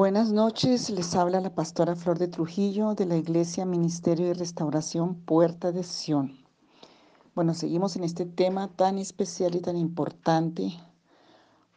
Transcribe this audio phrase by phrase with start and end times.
[0.00, 5.14] Buenas noches, les habla la pastora Flor de Trujillo de la Iglesia Ministerio de Restauración
[5.14, 6.38] Puerta de Sion.
[7.34, 10.72] Bueno, seguimos en este tema tan especial y tan importante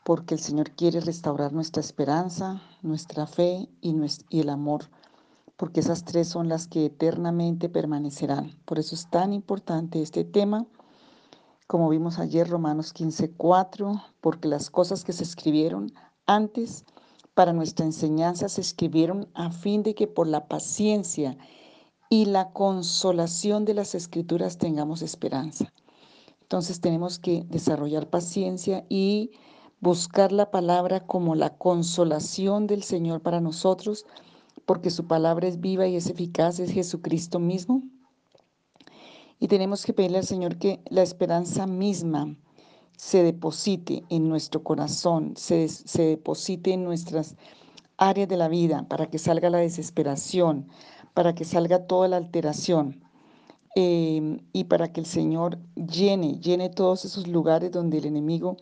[0.06, 3.94] porque el Señor quiere restaurar nuestra esperanza, nuestra fe y,
[4.30, 4.86] y el amor,
[5.58, 8.58] porque esas tres son las que eternamente permanecerán.
[8.64, 10.66] Por eso es tan importante este tema,
[11.68, 15.92] como vimos ayer Romanos 15:4, porque las cosas que se escribieron
[16.26, 16.86] antes
[17.34, 21.38] para nuestra enseñanza se escribieron a fin de que por la paciencia
[22.10, 25.74] y la consolación de las escrituras tengamos esperanza.
[26.42, 29.32] Entonces tenemos que desarrollar paciencia y
[29.80, 34.06] buscar la palabra como la consolación del Señor para nosotros,
[34.66, 37.82] porque su palabra es viva y es eficaz, es Jesucristo mismo.
[39.40, 42.36] Y tenemos que pedirle al Señor que la esperanza misma
[42.98, 47.36] se deposite en nuestro corazón, se, deposite en nuestras
[47.98, 50.68] áreas de la vida, para que salga la desesperación,
[51.14, 53.02] para que salga toda la alteración.
[53.76, 58.58] Em, y para que el Señor llene, llene todos esos lugares donde el enemigo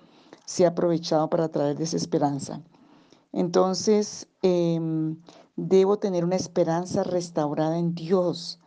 [0.46, 2.62] se ha aprovechado para traer desesperanza.
[3.34, 5.18] Entonces, em,
[5.56, 8.60] debo tener una esperanza restaurada en Dios.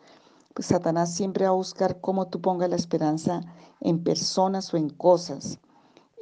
[0.55, 3.41] Pues Satanás siempre va a buscar cómo tú pongas la esperanza
[3.85, 5.61] en personas o en cosas.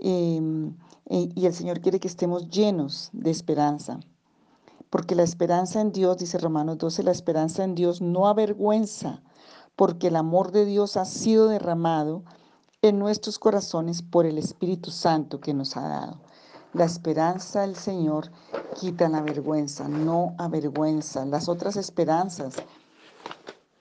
[0.03, 0.77] Em,
[1.09, 4.01] e, y el Señor quiere que estemos llenos de esperanza.
[4.91, 9.23] Porque la esperanza en Dios, dice Romanos 12, la esperanza en Dios no avergüenza,
[9.75, 12.25] porque el amor de Dios ha sido derramado
[12.83, 16.21] en nuestros corazones por el Espíritu Santo que nos ha dado.
[16.75, 18.33] La esperanza del Señor
[18.81, 21.25] quita la vergüenza, no avergüenza.
[21.27, 22.57] Las otras esperanzas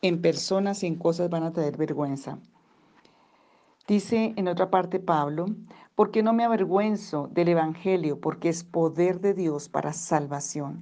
[0.02, 2.38] en personas y en cosas van a traer vergüenza.
[3.88, 5.48] Dice en otra parte Pablo,
[5.96, 10.82] porque no me avergüenzo del Evangelio, porque es poder de Dios para salvación.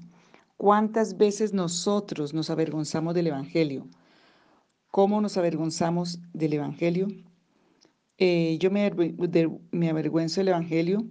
[0.58, 3.88] ¿Cuántas veces nosotros nos avergonzamos del Evangelio?
[4.92, 7.08] ¿Cómo nos avergonzamos del Evangelio?
[8.18, 8.86] Eh, yo me,
[9.90, 11.06] avergüenzo del Evangelio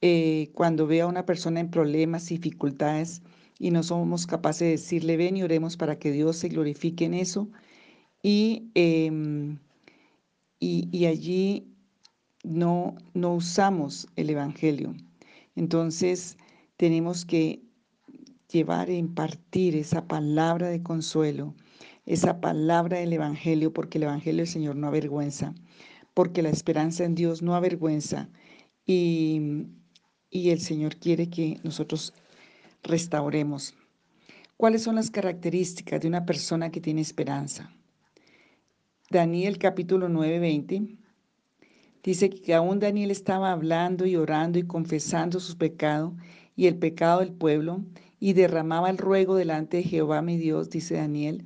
[0.00, 3.22] eh, cuando veo a una persona en problemas, dificultades,
[3.58, 7.14] y no somos capaces de decirle, ven y oremos para que Dios se glorifique en
[7.14, 7.48] eso.
[8.22, 9.58] Y em,
[10.64, 11.66] y, allí
[12.42, 14.94] no, no usamos el Evangelio.
[15.56, 16.38] Entonces
[16.78, 17.62] tenemos que
[18.50, 21.54] llevar e impartir esa palabra de consuelo,
[22.06, 25.54] esa palabra del Evangelio, porque el Evangelio del Señor no avergüenza,
[26.14, 28.30] porque la esperanza en Dios no avergüenza
[28.86, 29.66] y,
[30.30, 32.14] y el Señor quiere que nosotros
[32.82, 33.74] restauremos.
[34.56, 37.74] ¿Cuáles son las características de una persona que tiene esperanza?
[39.10, 40.96] Daniel capítulo 9, 20,
[42.02, 46.14] dice que aún Daniel estaba hablando y orando y confesando sus pecados
[46.56, 47.84] y el pecado del pueblo
[48.18, 51.44] y derramaba el ruego delante de Jehová mi Dios, dice Daniel,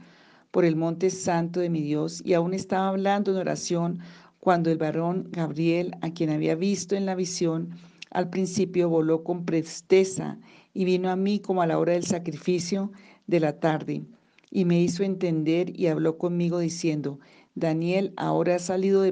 [0.53, 3.99] por el monte santo de mi Dios, y aún estaba hablando en oración
[4.39, 7.71] cuando el varón Gabriel, a quien había visto en la visión,
[8.11, 10.39] al principio voló con presteza
[10.75, 12.93] y vino a mí como a la hora del sacrificio
[13.27, 14.05] de la tarde,
[14.51, 17.19] y me hizo entender y habló conmigo diciendo,
[17.59, 19.05] Daniel ahora ha salido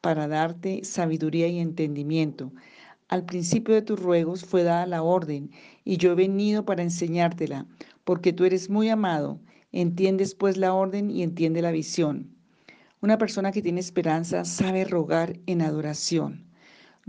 [0.00, 2.52] para darte sabiduría y entendimiento.
[3.08, 5.50] Al principio de tus ruegos fue dada la orden,
[5.84, 7.66] y yo he venido para enseñártela,
[8.04, 9.40] porque tú eres muy amado.
[9.72, 12.30] Entiendes pues la orden y entiende la visión.
[13.00, 16.49] Una persona que tiene esperanza sabe rogar en adoración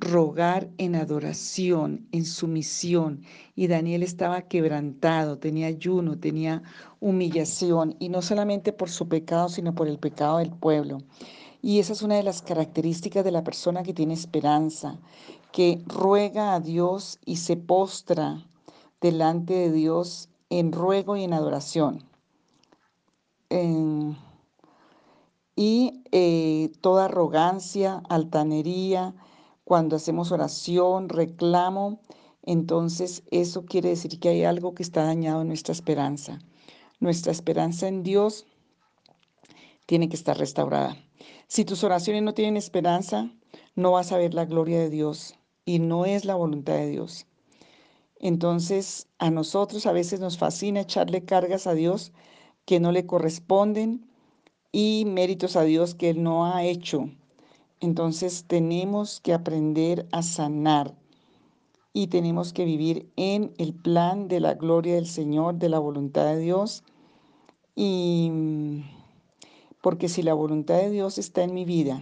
[0.02, 3.24] rogar en adoración, en sumisión.
[3.56, 6.64] Y Daniel estaba quebrantado, tenía ayuno, tenía
[7.00, 10.98] humillación, y no solamente por su pecado, sino por el pecado del pueblo.
[11.62, 15.00] Y esa es una de las características de la persona que tiene esperanza,
[15.52, 18.48] que ruega a Dios y se postra
[19.00, 22.04] delante de Dios en ruego y en adoración.
[25.56, 29.14] y eh, toda arrogancia, altanería,
[29.64, 32.02] cuando hacemos oración, reclamo,
[32.44, 36.40] entonces eso quiere decir que hay algo que está dañado en nuestra esperanza.
[37.00, 38.46] Nuestra esperanza en Dios
[39.86, 40.98] tiene que estar restaurada.
[41.48, 43.32] Si tus oraciones no tienen esperanza,
[43.76, 45.36] no vas a ver la gloria de Dios
[45.66, 47.28] y no es la voluntad de Dios.
[48.20, 52.14] Entonces, a nosotros a veces nos fascina echarle cargas a Dios
[52.66, 54.08] que no le corresponden
[54.72, 57.10] y méritos a Dios que Él no ha hecho
[57.82, 60.96] entonces tenemos que aprender a sanar
[61.94, 66.26] y tenemos que vivir en el plan de la gloria del Señor, de la voluntad
[66.26, 66.84] de Dios.
[67.76, 68.32] Y
[69.82, 72.02] porque si la voluntad de Dios está en mi vida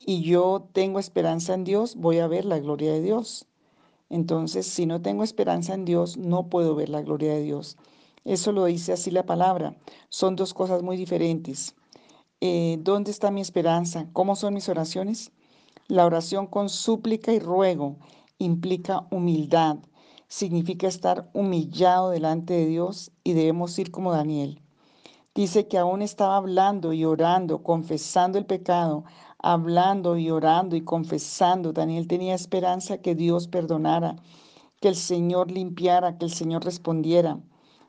[0.00, 3.46] y yo tengo esperanza en Dios, voy a ver la gloria de Dios.
[4.08, 7.76] Entonces, si no tengo esperanza en Dios, no puedo ver la gloria de Dios.
[8.24, 9.76] Eso lo dice así la palabra.
[10.08, 11.76] Son dos cosas muy diferentes.
[12.42, 14.06] Eh, ¿Dónde está mi esperanza?
[14.14, 15.30] ¿Cómo son mis oraciones?
[15.88, 17.96] La oración con súplica y ruego
[18.38, 19.76] implica humildad.
[20.26, 24.62] Significa estar humillado delante de Dios y debemos ir como Daniel.
[25.34, 29.04] Dice que aún estaba hablando y orando, confesando el pecado,
[29.38, 31.74] hablando y orando y confesando.
[31.74, 34.16] Daniel tenía esperanza que Dios perdonara,
[34.80, 37.38] que el Señor limpiara, que el Señor respondiera.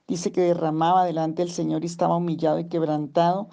[0.10, 3.48] Dice que derramaba delante del Señor y estaba humillado y quebrantado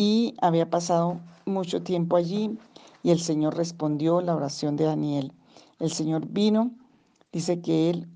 [0.00, 2.56] y había pasado mucho tiempo allí
[3.02, 5.34] y el Señor respondió la oración de Daniel.
[5.78, 6.70] El Señor vino,
[7.32, 8.08] dice que él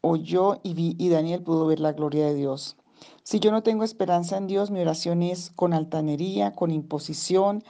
[0.00, 2.76] oyó y, vi, y Daniel pudo ver la gloria de Dios.
[3.22, 7.62] Si yo no tengo esperanza en Dios, mi oración es con altanería, con imposición,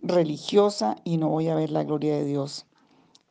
[0.00, 2.64] religiosa y no voy a ver la gloria de Dios.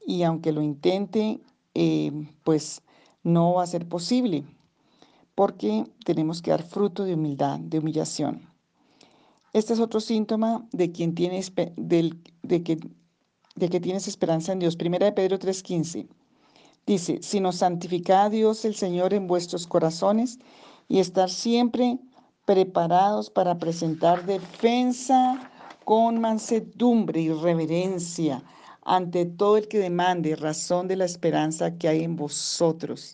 [0.05, 1.39] Y aunque lo intente,
[1.73, 2.11] eh,
[2.43, 2.83] pues
[3.23, 4.43] no va a ser posible,
[5.33, 8.54] porque tenemos que dar fruto de humildad, de humillación.
[9.55, 11.41] Este es otro síntoma de quien tiene,
[11.77, 12.77] del, de, que,
[13.55, 14.75] de que tienes esperanza en Dios.
[14.75, 16.09] Primera de Pedro 3:15
[16.85, 20.39] dice, sino santificad a Dios el Señor en vuestros corazones
[20.89, 21.99] y estar siempre
[22.43, 25.49] preparados para presentar defensa
[25.85, 28.43] con mansedumbre y reverencia
[28.81, 33.13] ante todo el que demande razón de la esperanza que hay en vosotros.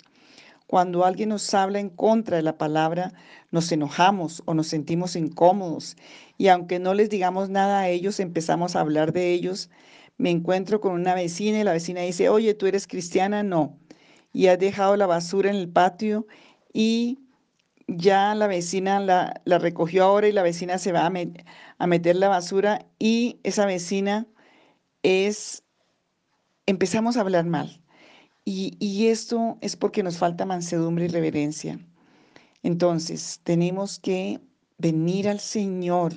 [0.71, 3.11] Cuando alguien nos habla en contra de la palabra,
[3.51, 5.97] nos enojamos o nos sentimos incómodos
[6.37, 9.69] y aunque no les digamos nada a ellos, empezamos a hablar de ellos.
[10.17, 13.43] Me encuentro con una vecina y la vecina dice, oye, ¿tú eres cristiana?
[13.43, 13.77] No.
[14.31, 16.25] Y has dejado la basura en el patio
[16.71, 17.19] y
[17.87, 22.85] ya la vecina la, recogió ahora y la vecina se va a, meter la basura
[22.97, 24.25] y esa vecina
[25.03, 25.65] es,
[26.65, 27.80] empezamos a hablar mal.
[28.43, 31.79] Y, esto es porque nos falta mansedumbre y reverencia.
[32.63, 34.39] Entonces, tenemos que
[34.77, 36.13] venir al Señor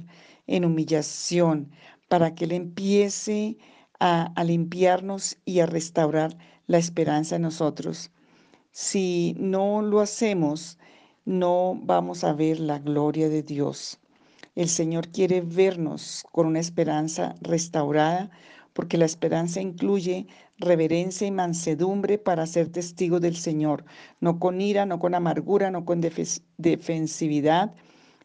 [0.46, 1.70] en humillación
[2.08, 3.58] para que Él empiece
[4.00, 6.36] a limpiarnos y a restaurar
[6.66, 8.10] la esperanza en nosotros.
[8.72, 10.78] Si no lo hacemos,
[11.24, 14.00] no vamos a ver la gloria de Dios.
[14.56, 18.30] El Señor quiere vernos con una esperanza restaurada,
[18.74, 20.26] porque la esperanza incluye
[20.58, 23.84] reverencia y mansedumbre para ser testigos del Señor,
[24.20, 27.74] no con ira, no con amargura, no con defensividad,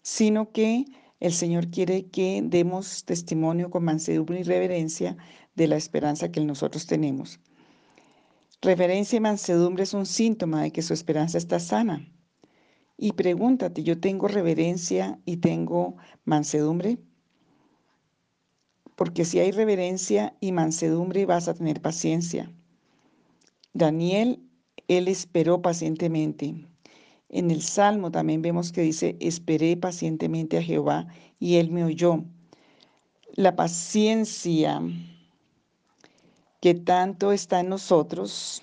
[0.01, 0.85] sino que
[1.19, 5.17] el Señor quiere que demos testimonio con mansedumbre y reverencia
[5.55, 7.39] de la esperanza que nosotros tenemos.
[8.61, 12.11] Reverencia y mansedumbre es un síntoma de que su esperanza está sana.
[12.97, 15.95] Y pregúntate, ¿yo tengo reverencia y tengo
[16.25, 16.97] mansedumbre?
[18.99, 22.51] Porque si hay reverencia y mansedumbre vas a tener paciencia.
[23.71, 24.43] Daniel,
[24.89, 26.67] él esperó pacientemente.
[27.29, 31.07] En el Salmo también vemos que dice, esperé pacientemente a Jehová
[31.39, 32.25] y él me oyó.
[33.35, 34.81] La paciencia
[36.59, 38.61] que tanto está en nosotros,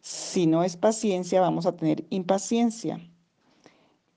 [0.00, 2.98] si no es paciencia, vamos a tener impaciencia.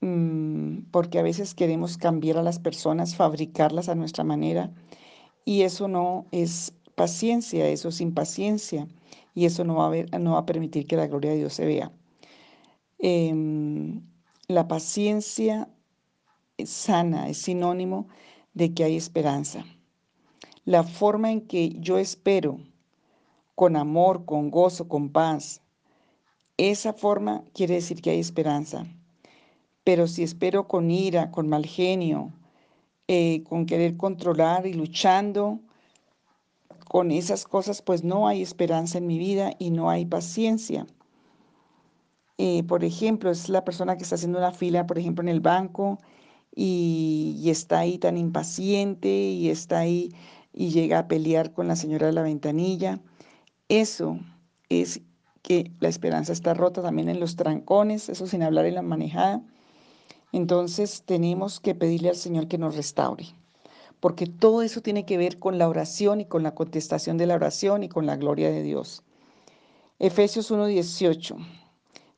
[0.01, 4.73] Mm, porque a veces queremos cambiar a las personas, fabricarlas a nuestra manera,
[5.47, 8.85] y eso no es paciencia, eso es impaciencia,
[9.33, 11.65] y eso no va a, no va a permitir que la gloria de Dios se
[11.65, 11.89] vea.
[12.99, 14.01] Em,
[14.49, 15.69] la paciencia
[16.65, 18.09] sana es sinónimo
[18.55, 19.63] de que hay esperanza.
[20.65, 22.59] La forma en que yo espero,
[23.55, 25.61] con amor, con gozo, con paz,
[26.57, 28.85] esa forma quiere decir que hay esperanza.
[29.85, 32.33] Pero si espero con ira, con mal genio,
[33.07, 35.59] eh, con querer controlar y luchando
[36.87, 40.85] con esas cosas, pues no hay esperanza en mi vida y no hay paciencia.
[42.37, 45.39] Eh, por ejemplo, es la persona que está haciendo una fila, por ejemplo, en el
[45.39, 45.99] banco
[46.55, 50.13] y, y, está ahí tan impaciente y está ahí
[50.53, 52.99] y llega a pelear con la señora de la ventanilla.
[53.69, 54.19] Eso
[54.69, 55.01] es
[55.41, 59.41] que la esperanza está rota también en los trancones, eso sin hablar en la manejada.
[60.31, 63.27] Entonces tenemos que pedirle al Señor que nos restaure,
[63.99, 67.35] porque todo eso tiene que ver con la oración y con la contestación de la
[67.35, 69.03] oración y con la gloria de Dios.
[69.99, 71.37] Efesios 1:18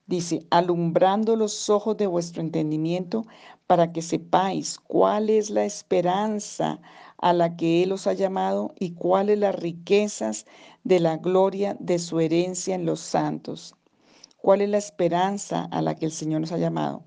[0.07, 3.25] dice, alumbrando los ojos de vuestro entendimiento
[3.67, 6.81] para que sepáis cuál es la esperanza
[7.19, 10.47] a la que Él os ha llamado y cuáles las riquezas
[10.83, 13.75] de la gloria de su herencia en los santos.
[14.41, 17.03] ¿Cuál es la esperanza a la que el Señor nos ha llamado?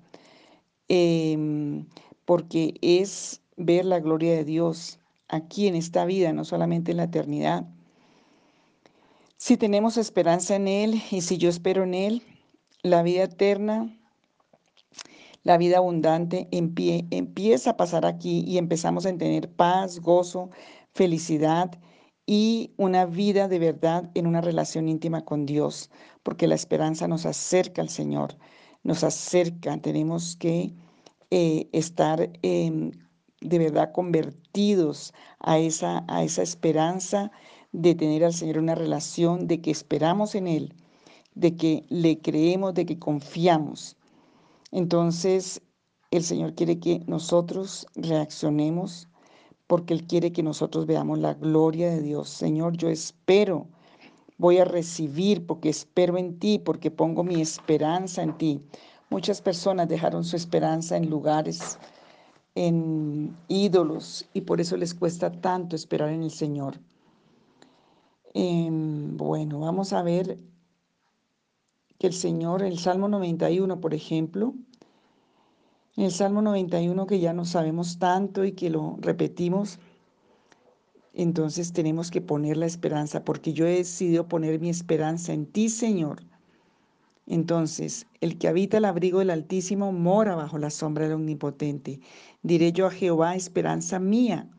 [0.87, 1.85] Em,
[2.25, 7.03] porque es ver la gloria de Dios aquí en esta vida, no solamente en la
[7.03, 7.65] eternidad.
[9.37, 12.23] Si tenemos esperanza en Él y si yo espero en Él,
[12.81, 13.97] la vida eterna,
[15.43, 20.49] la vida abundante empieza a pasar aquí y empezamos a tener paz, gozo,
[20.93, 21.71] felicidad
[22.25, 25.91] y una vida de verdad en una relación íntima con Dios,
[26.23, 28.37] porque la esperanza nos acerca al Señor,
[28.83, 30.73] nos acerca, tenemos que
[31.31, 32.91] eh, estar em,
[33.41, 37.31] de verdad convertidos a esa, a esa esperanza
[37.71, 40.75] de tener al Señor una relación, de que esperamos en Él,
[41.33, 43.97] de que le creemos, de que confiamos.
[44.71, 45.61] Entonces,
[46.11, 49.07] el Señor quiere que nosotros reaccionemos
[49.67, 52.29] porque Él quiere que nosotros veamos la gloria de Dios.
[52.29, 53.67] Señor, yo espero,
[54.37, 58.61] voy a recibir porque espero en ti, porque pongo mi esperanza en ti.
[59.09, 61.77] Muchas personas dejaron su esperanza en lugares,
[62.55, 66.79] en ídolos, y por eso les cuesta tanto esperar en el Señor.
[68.33, 70.39] Em, bueno, vamos a ver
[71.99, 74.55] que el Señor, el Salmo 91, por ejemplo,
[75.95, 79.79] en el Salmo 91 que ya no sabemos tanto y que lo repetimos,
[81.13, 85.69] entonces tenemos que poner la esperanza, porque yo he decidido poner mi esperanza en ti,
[85.69, 86.23] Señor.
[87.27, 91.99] Entonces, el que habita el abrigo del Altísimo mora bajo la sombra del Omnipotente.
[92.41, 94.49] Diré yo a Jehová, esperanza mía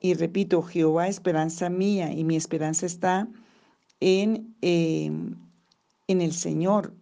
[0.00, 3.28] y repito, Jehová esperanza mía y mi esperanza está
[4.00, 5.34] en, em,
[6.08, 6.94] en el Señor.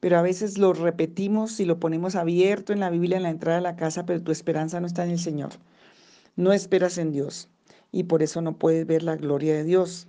[0.00, 3.58] Pero a veces lo repetimos y lo ponemos abierto en la Biblia en la entrada
[3.58, 5.50] de la casa, pero tu esperanza no está en el Señor.
[6.36, 7.48] No esperas en Dios
[7.92, 10.08] y por eso no puedes ver la gloria de Dios.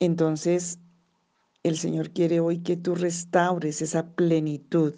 [0.00, 0.78] Entonces,
[1.62, 4.94] el Señor quiere hoy que tú restaures esa plenitud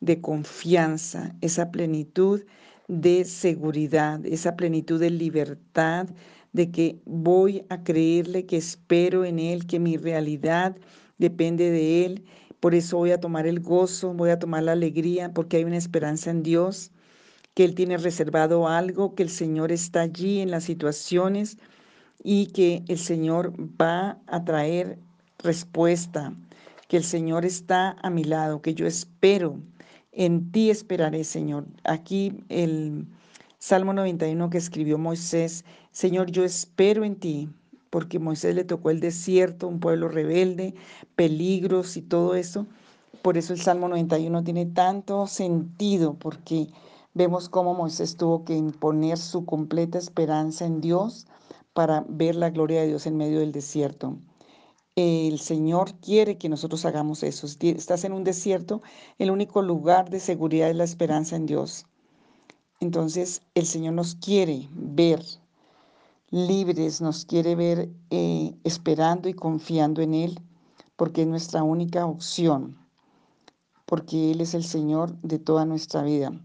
[0.00, 2.42] de confianza, esa plenitud
[2.88, 6.08] de seguridad, esa plenitud de libertad,
[6.52, 10.76] de que voy a creerle, que espero en Él, que mi realidad
[11.18, 12.24] depende de Él.
[12.60, 15.76] Por eso voy a tomar el gozo, voy a tomar la alegría, porque hay una
[15.76, 16.92] esperanza en Dios,
[17.56, 21.56] que Él tiene reservado algo, que el Señor está allí en las situaciones
[22.22, 24.98] y que el Señor va a traer
[25.38, 26.34] respuesta,
[26.86, 29.58] que el Señor está a mi lado, que yo espero
[30.12, 31.64] en ti esperaré, Señor.
[31.84, 33.06] Aquí el
[33.58, 37.48] Salmo 91 que escribió Moisés, Señor, yo espero en ti,
[37.88, 40.74] porque Moisés le tocó el desierto, un pueblo rebelde,
[41.14, 42.66] peligros y todo eso.
[43.22, 46.68] Por eso el Salmo 91 tiene tanto sentido, porque
[47.16, 51.26] vemos cómo Moisés tuvo que imponer su completa esperanza en Dios
[51.72, 54.18] para ver la gloria de Dios en medio del desierto.
[54.96, 57.48] El Señor quiere que nosotros hagamos eso.
[57.48, 58.82] Si estás en un desierto,
[59.18, 61.86] el único lugar de seguridad es la esperanza en Dios.
[62.80, 65.24] Entonces, el Señor nos quiere ver
[66.30, 70.38] libres, nos quiere ver eh, esperando y confiando en Él,
[70.96, 72.76] porque es nuestra única opción,
[73.86, 76.38] porque Él es el Señor de toda nuestra vida.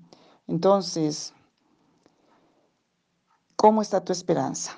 [0.51, 1.33] Entonces,
[3.55, 4.77] ¿cómo está tu esperanza?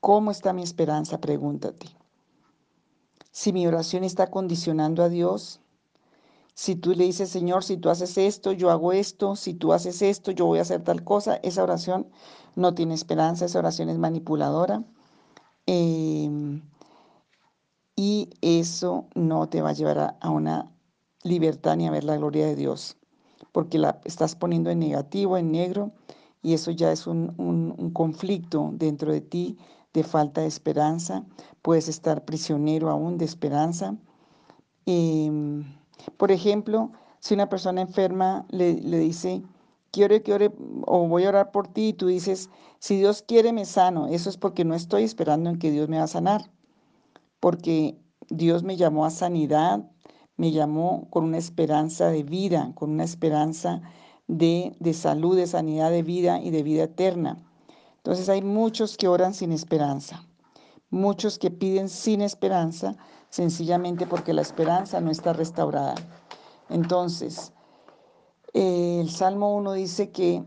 [0.00, 1.20] ¿Cómo está mi esperanza?
[1.20, 1.94] Pregúntate
[3.34, 5.60] si mi oración está condicionando a Dios,
[6.54, 10.02] si tú le dices, Señor, si tú haces esto, yo hago esto, si tú haces
[10.02, 12.06] esto, yo voy a hacer tal cosa, esa oración
[12.54, 14.84] no tiene esperanza, esa oración es manipuladora.
[15.66, 16.62] Em,
[17.96, 20.70] y eso no te va a llevar a, una
[21.24, 22.96] libertad ni a ver la gloria de Dios,
[23.54, 25.92] porque la estás poniendo en negativo, en negro,
[26.42, 29.56] y eso ya es un, un conflicto dentro de ti
[29.94, 31.24] de falta de esperanza,
[31.62, 33.96] puedes estar prisionero aún de esperanza.
[34.86, 35.64] Em,
[36.16, 39.42] por ejemplo, si una persona enferma le, dice,
[39.92, 40.52] quiero que ore
[40.86, 44.28] o voy a orar por ti y tú dices, si Dios quiere me sano, eso
[44.28, 46.50] es porque no estoy esperando en que Dios me va a sanar,
[47.40, 47.96] porque
[48.28, 49.88] Dios me llamó a sanidad,
[50.36, 53.82] me llamó con una esperanza de vida, con una esperanza
[54.26, 57.38] de, de salud, de sanidad, de vida y de vida eterna.
[57.96, 60.26] Entonces hay muchos que oran sin esperanza,
[60.90, 62.96] muchos que piden sin esperanza,
[63.30, 65.94] sencillamente porque la esperanza no está restaurada.
[66.68, 67.52] Entonces,
[68.52, 70.44] el Salmo 1 dice que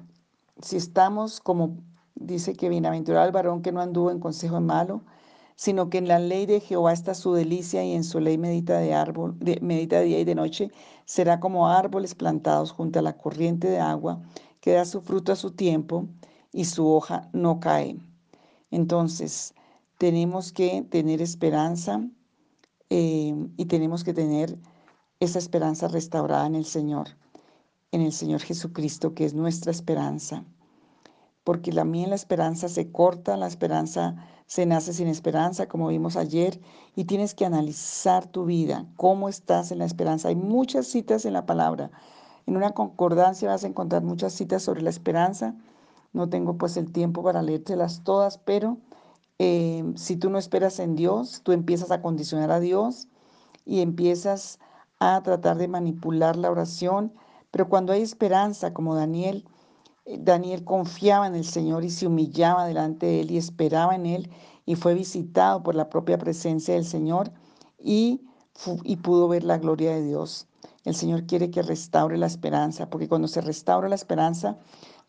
[0.62, 1.78] si estamos como
[2.16, 5.02] dice que bienaventurado el varón que no anduvo en consejo malo,
[5.58, 8.78] sino que en la ley de Jehová está su delicia y en su ley medita
[8.78, 10.72] de árbol, de, medita día y de noche,
[11.06, 14.22] será como árboles plantados junto a la corriente de agua,
[14.62, 16.08] que da su fruto a su tiempo
[16.54, 17.98] y su hoja no cae.
[18.70, 19.56] Entonces,
[19.98, 22.08] tenemos que tener esperanza
[22.92, 24.60] eh, y tenemos que tener
[25.20, 27.18] esa esperanza restaurada en el Señor,
[27.92, 30.46] en el Señor Jesucristo, que es nuestra esperanza.
[31.44, 36.60] porque mía la esperanza se corta, la esperanza se nace sin esperanza, como vimos ayer,
[36.96, 40.30] y tienes que analizar tu vida, cómo estás en la esperanza.
[40.30, 41.92] Hay muchas citas en la palabra.
[42.46, 45.54] En una concordancia vas a encontrar muchas citas sobre la esperanza.
[46.14, 48.78] No tengo pues el tiempo para leértelas todas, pero
[49.38, 53.10] eh, si tú no esperas en Dios, tú empiezas a condicionar a Dios
[53.66, 54.60] y empiezas
[55.00, 57.14] a tratar de manipular la oración.
[57.52, 59.46] Pero cuando hay esperanza, como Daniel,
[60.08, 64.30] Daniel confiaba en el Señor y se humillaba delante de Él y esperaba en Él
[64.66, 67.32] y fue visitado por la propia presencia del Señor
[67.78, 68.22] y,
[68.84, 70.48] y pudo ver la gloria de Dios.
[70.86, 74.58] El Señor quiere que restaure la esperanza, porque cuando se restaura la esperanza,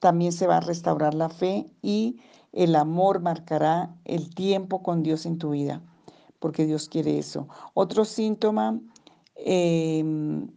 [0.00, 2.20] también se va a restaurar la fe y
[2.52, 5.80] el amor marcará el tiempo con Dios en tu vida,
[6.40, 7.48] porque Dios quiere eso.
[7.74, 8.80] Otro síntoma,
[9.36, 10.48] em,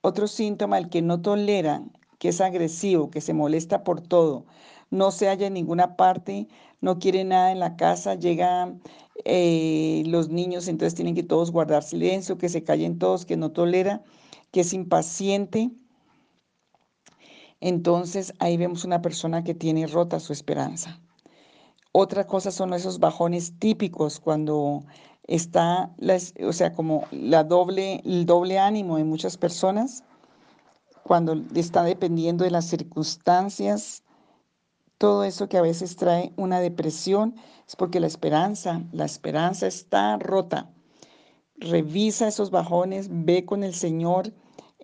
[0.00, 1.82] otro síntoma, el que no tolera
[2.20, 4.44] que es agresivo, que se molesta por todo,
[4.90, 6.48] no se halla en ninguna parte,
[6.82, 8.82] no quiere nada en la casa, llegan
[9.24, 13.52] eh, los niños, entonces tienen que todos guardar silencio, que se callen todos, que no
[13.52, 14.02] tolera,
[14.52, 15.70] que es impaciente.
[17.58, 21.00] Entonces ahí vemos una persona que tiene rota su esperanza.
[21.92, 24.84] Otra cosa son esos bajones típicos cuando
[25.26, 25.90] está,
[26.46, 30.04] o sea, como la doble, el doble ánimo de muchas personas
[31.10, 34.04] cuando está dependiendo de las circunstancias,
[34.96, 37.34] todo eso que a veces trae una depresión
[37.66, 40.70] es porque la esperanza, la esperanza está rota.
[41.56, 44.32] Revisa esos bajones, ve con el Señor,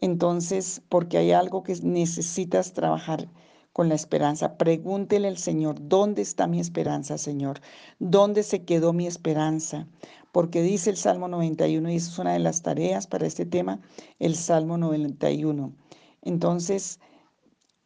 [0.01, 3.29] entonces, porque hay algo que necesitas trabajar
[3.73, 4.59] con la esperanza.
[4.59, 7.61] Pregúntele al Señor, ¿dónde está mi esperanza, Señor?
[8.01, 9.87] ¿Dónde se quedó mi esperanza?
[10.33, 13.81] Porque dice el Salmo 91, y eso es una de las tareas para este tema,
[14.19, 15.86] el Salmo 91.
[16.27, 16.99] Entonces,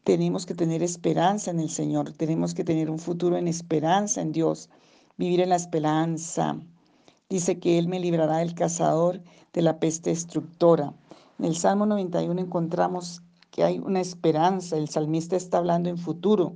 [0.02, 4.32] tenemos que tener esperanza en el Señor, tenemos que tener un futuro en esperanza en
[4.32, 4.70] Dios,
[5.18, 6.58] vivir en la esperanza.
[7.28, 9.20] Dice que Él me librará del cazador
[9.52, 10.94] de la peste destructora.
[11.38, 16.54] En el Salmo 91 encontramos que hay una esperanza, el salmista está hablando en futuro,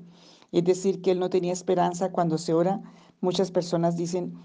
[0.53, 2.81] es decir, que Él no tenía esperanza cuando se ora.
[3.21, 4.39] Muchas personas dicen,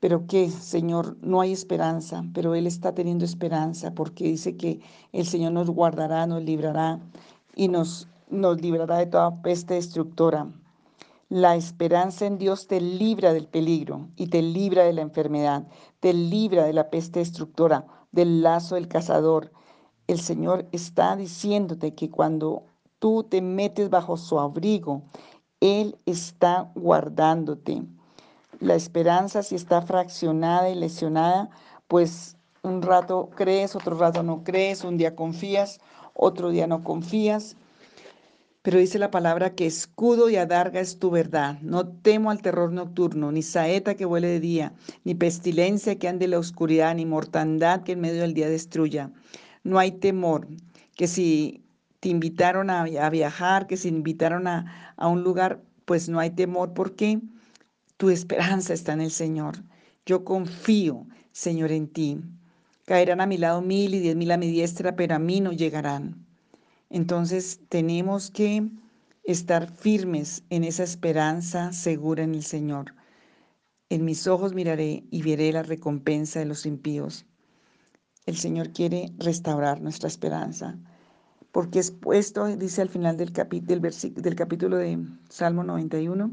[0.00, 4.80] pero que, Señor, no hay esperanza, pero Él está teniendo esperanza porque dice que
[5.12, 7.00] el Señor nos guardará, nos librará
[7.54, 10.48] y nos, nos librará de toda peste destructora.
[11.28, 15.66] La esperanza en Dios te libra del peligro y te libra de la enfermedad,
[16.00, 19.50] te libra de la peste destructora, del lazo del cazador.
[20.06, 22.64] El Señor está diciéndote que cuando
[22.98, 25.02] tú te metes bajo su abrigo,
[25.60, 27.82] Él está guardándote
[28.60, 31.50] la esperanza, si está fraccionada y lesionada,
[31.88, 35.80] pues un rato crees, otro rato no crees, un día confías,
[36.14, 37.56] otro día no confías.
[38.62, 41.60] Pero dice la palabra que escudo y adarga es tu verdad.
[41.60, 44.72] No temo al terror nocturno, ni saeta que vuele de día,
[45.04, 49.12] ni pestilencia que ande en la oscuridad, ni mortandad que en medio del día destruya.
[49.62, 50.48] No hay temor
[50.96, 51.62] que si
[52.00, 56.74] te invitaron a, viajar, que si invitaron a, a un lugar, pues no hay temor.
[56.74, 57.20] ¿Por qué?
[57.96, 59.62] Tu esperanza está en el Señor.
[60.04, 62.20] Yo confío, Señor, en ti.
[62.84, 65.52] Caerán a mi lado mil y diez mil a mi diestra, pero a mí no
[65.52, 66.26] llegarán.
[66.90, 68.68] Entonces tenemos que
[69.24, 72.94] estar firmes en esa esperanza segura en el Señor.
[73.88, 77.26] En mis ojos miraré y veré la recompensa de los impíos.
[78.26, 80.78] El Señor quiere restaurar nuestra esperanza,
[81.50, 86.30] porque es puesto, dice al final del, del, del capítulo de Salmo 91,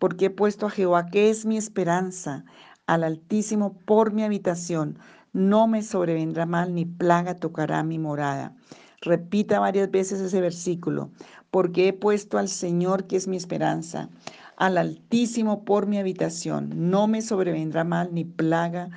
[0.00, 2.44] porque he puesto a Jehová, que es mi esperanza,
[2.86, 4.98] al Altísimo por mi habitación.
[5.32, 8.56] No me sobrevendrá mal ni plaga tocará mi morada.
[9.02, 11.10] Repita varias veces ese versículo,
[11.50, 14.08] porque he puesto al Señor, que es mi esperanza,
[14.56, 16.90] al Altísimo por mi habitación.
[16.90, 18.90] No me sobrevendrá mal ni plaga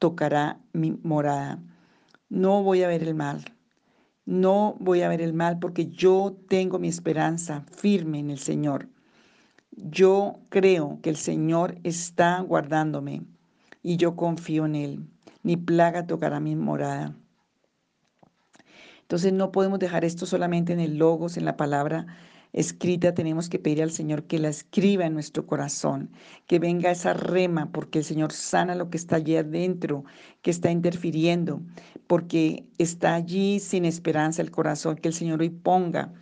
[0.00, 1.60] tocará mi morada.
[2.28, 3.44] No voy a ver el mal.
[4.26, 8.88] No voy a ver el mal porque yo tengo mi esperanza firme en el Señor.
[9.84, 13.22] Yo creo que el Señor está guardándome
[13.82, 15.08] y yo confío en Él.
[15.42, 17.16] Ni plaga tocará mi morada.
[19.02, 22.06] Entonces no podemos dejar esto solamente en el logos, en la palabra
[22.52, 23.14] escrita.
[23.14, 26.10] Tenemos que pedir al Señor que la escriba en nuestro corazón,
[26.46, 30.04] que venga esa rema, porque el Señor sana lo que está allí adentro,
[30.42, 31.62] que está interfiriendo,
[32.06, 36.12] porque está allí sin esperanza el corazón, que el Señor hoy ponga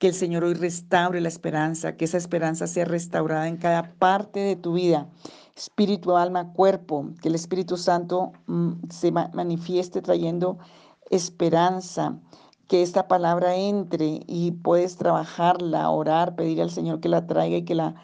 [0.00, 4.40] que el Señor hoy restaure la esperanza, que esa esperanza sea restaurada en cada parte
[4.40, 5.06] de tu vida,
[5.54, 10.56] espíritu, alma, cuerpo, que el Espíritu Santo mm, se manifieste trayendo
[11.10, 12.18] esperanza,
[12.66, 17.64] que esta palabra entre y puedes trabajarla, orar, pedir al Señor que la traiga y
[17.66, 17.94] que la,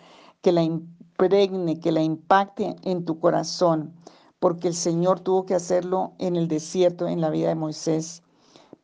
[0.42, 3.94] que la impregne, que la impacte en tu corazón,
[4.38, 8.22] porque el Señor tuvo que hacerlo en el desierto, en la vida de Moisés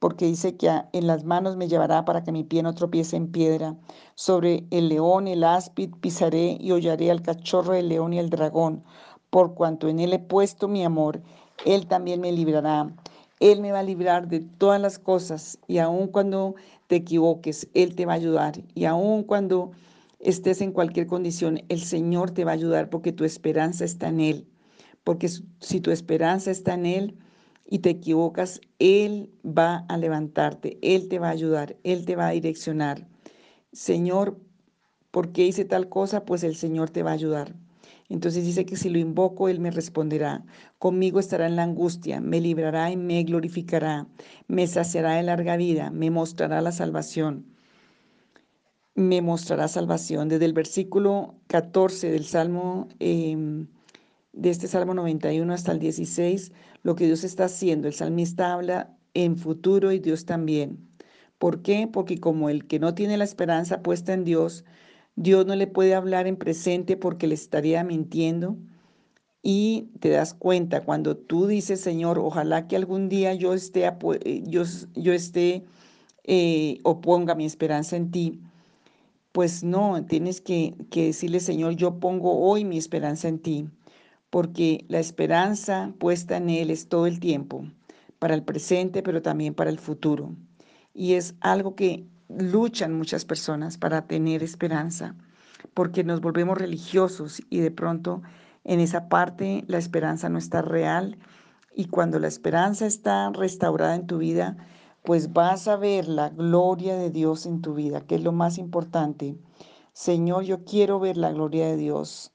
[0.03, 3.31] porque dice que en las manos me llevará para que mi pie no tropiece en
[3.31, 3.77] piedra.
[4.17, 8.83] Sobre el león, el áspid pisaré y hollaré al cachorro del león y el dragón,
[9.31, 11.23] por cuanto en él he puesto mi amor,
[11.65, 12.93] él también me librará.
[13.39, 16.57] Él me va a librar de todas las cosas y aun cuando
[16.89, 18.61] te equivoques, Él te va a ayudar.
[18.75, 19.71] Y aun cuando
[20.19, 24.19] estés en cualquier condición, el Señor te va a ayudar porque tu esperanza está en
[24.19, 24.49] Él.
[25.05, 27.19] Porque si tu esperanza está en Él,
[27.73, 32.29] y te equivocas, Él va a levantarte, Él te va a ayudar, Él te va
[32.29, 33.09] a direccionar.
[33.73, 34.37] Señor,
[35.11, 36.27] ¿por qué hice tal cosa?
[36.27, 37.55] Pues el Señor te va a ayudar.
[38.11, 40.45] Entonces dice que si lo invoco, Él me responderá.
[40.79, 44.07] Conmigo estará en la angustia, me librará y me glorificará,
[44.49, 47.47] me saciará de larga vida, me mostrará la salvación.
[48.95, 50.29] Me mostrará salvación.
[50.29, 53.67] Desde el versículo 14 del Salmo, em,
[54.33, 57.89] de este Salmo 91 hasta el 16, lo que Dios está haciendo.
[57.89, 60.89] El salmista habla en futuro y Dios también.
[61.39, 61.89] ¿Por qué?
[61.93, 64.65] Porque como el que no tiene la esperanza puesta en Dios,
[65.17, 68.57] Dios no le puede hablar en presente porque le estaría mintiendo.
[69.43, 73.87] Y te das cuenta cuando tú dices, Señor, ojalá que algún día yo esté,
[74.25, 74.63] eh, yo,
[74.95, 75.65] yo esté
[76.25, 78.41] eh, o ponga mi esperanza en ti.
[79.33, 83.69] Pues no, tienes que, que decirle, Señor, yo pongo hoy mi esperanza en ti
[84.33, 87.67] porque la esperanza puesta en Él es todo el tiempo,
[88.19, 90.35] para el presente, pero también para el futuro.
[90.95, 95.17] Y es algo que luchan muchas personas para tener esperanza,
[95.75, 98.23] porque nos volvemos religiosos y de pronto
[98.65, 101.19] en esa parte la esperanza no está real.
[101.77, 104.57] Y cuando la esperanza está restaurada en tu vida,
[105.03, 108.57] pues vas a ver la gloria de Dios en tu vida, que es lo más
[108.57, 109.37] importante.
[109.93, 112.32] Señor, yo quiero ver la gloria de Dios.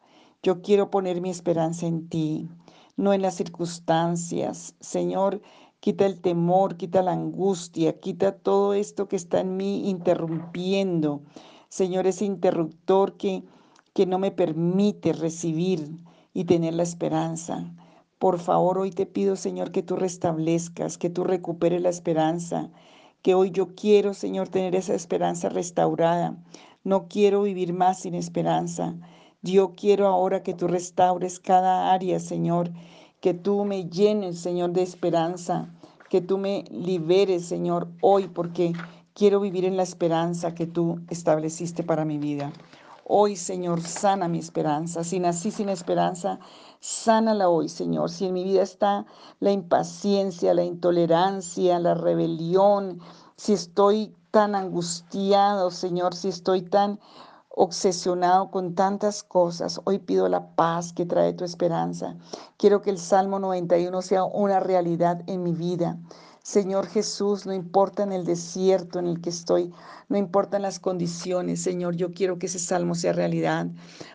[0.47, 2.47] Yo quiero poner mi esperanza en ti,
[2.95, 4.75] no en las circunstancias.
[4.79, 5.41] Señor,
[5.81, 11.19] quita el temor, quita la angustia, quita todo esto que está en mí interrumpiendo.
[11.67, 13.43] Señor, ese interruptor que,
[13.93, 15.97] que no me permite recibir
[16.33, 17.69] y tener la esperanza.
[18.17, 22.71] Por favor, hoy te pido, Señor, que tú restablezcas, que tú recuperes la esperanza,
[23.21, 26.37] que hoy yo quiero, Señor, tener esa esperanza restaurada.
[26.85, 28.95] No quiero vivir más sin esperanza.
[29.43, 32.71] Yo quiero ahora que tú restaures cada área, Señor,
[33.21, 35.69] que tú me llenes, Señor, de esperanza,
[36.09, 38.73] que tú me liberes, Señor, hoy, porque
[39.13, 42.51] quiero vivir en la esperanza que tú estableciste para mi vida.
[43.03, 45.03] Hoy, Señor, sana mi esperanza.
[45.03, 46.39] Si nací sin esperanza,
[46.79, 48.09] sánala hoy, Señor.
[48.09, 49.05] Si en mi vida está
[49.39, 53.01] la impaciencia, la intolerancia, la rebelión,
[53.35, 56.99] si estoy tan angustiado, Señor, si estoy tan
[57.57, 62.15] obsesionado con tantas cosas, hoy pido la paz que trae tu esperanza.
[62.55, 65.97] Quiero que el Salmo 91 sea una realidad en mi vida.
[66.43, 69.73] Señor Jesús, no importa en el desierto en el que estoy,
[70.07, 73.67] no importan las condiciones, Señor, yo quiero que ese salmo sea realidad,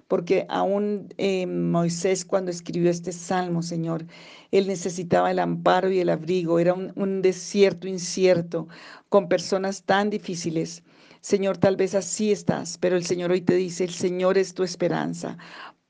[0.08, 4.06] porque aún eh, Moisés cuando escribió este salmo, Señor,
[4.52, 8.68] él necesitaba el amparo y el abrigo, era un desierto incierto,
[9.08, 10.84] con personas tan difíciles.
[11.22, 14.64] Señor, tal vez así estás, pero el Señor hoy te dice, el Señor es tu
[14.64, 15.38] esperanza.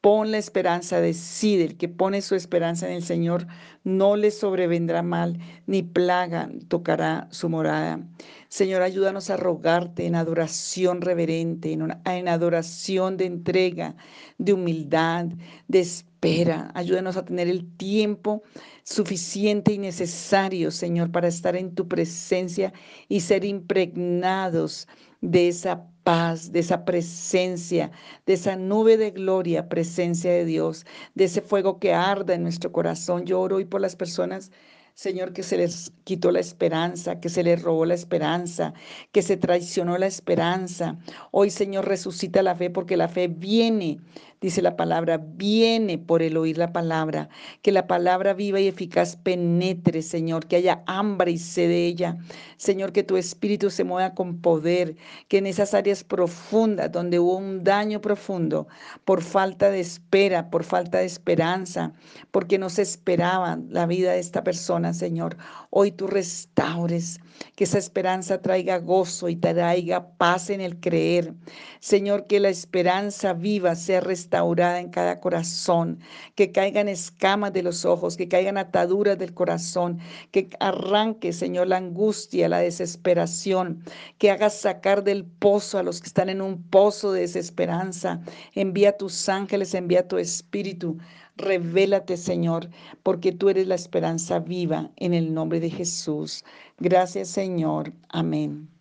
[0.02, 3.46] Pon la esperanza, decide, el que pone su esperanza en el Señor,
[3.82, 8.06] no le sobrevendrá mal, ni plaga tocará su morada.
[8.48, 13.96] Señor, ayúdanos a rogarte en adoración reverente, en, en adoración de entrega,
[14.36, 15.28] de humildad,
[15.66, 16.70] de espera.
[16.74, 18.42] Ayúdanos a tener el tiempo
[18.82, 22.74] suficiente y necesario, Señor, para estar en tu presencia
[23.08, 24.88] y ser impregnados
[25.22, 27.90] de esa paz, de esa presencia,
[28.26, 32.72] de esa nube de gloria, presencia de Dios, de ese fuego que arda en nuestro
[32.72, 33.24] corazón.
[33.24, 34.50] Yo oro hoy por las personas
[34.94, 38.74] Señor, que se les quitó la esperanza, que se les robó la esperanza,
[39.10, 40.98] que se traicionó la esperanza.
[41.30, 44.00] Hoy, Señor, resucita la fe porque la fe viene,
[44.42, 47.30] dice la palabra, viene por el oír la palabra.
[47.62, 52.18] Que la palabra viva y eficaz penetre, Señor, que haya hambre y sed de ella.
[52.58, 54.96] Señor, que tu espíritu se mueva con poder,
[55.28, 58.66] que en esas áreas profundas donde hubo un daño profundo
[59.04, 61.92] por falta de espera, por falta de esperanza,
[62.30, 65.36] porque no se esperaba la vida de esta persona Señor.
[65.70, 67.20] Hoy tú restaures,
[67.56, 71.34] que esa esperanza traiga gozo y traiga paz en el creer.
[71.80, 76.00] Señor, que la esperanza viva sea restaurada en cada corazón,
[76.34, 79.98] que caigan escamas de los ojos, que caigan ataduras del corazón,
[80.30, 83.82] que arranque, Señor, la angustia, la desesperación,
[84.18, 88.20] que hagas sacar del pozo a los que están en un pozo de desesperanza.
[88.54, 90.98] Envía tus ángeles, envía tu espíritu.
[91.36, 92.70] Revélate, Señor,
[93.02, 96.42] porque tú eres la esperanza viva en el nombre de Jesús.
[96.78, 97.92] Gracias, Señor.
[98.08, 98.71] Amén.